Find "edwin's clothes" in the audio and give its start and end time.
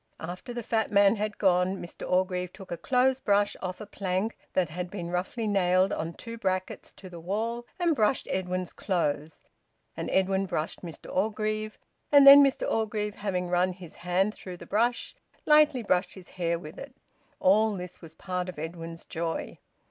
8.31-9.43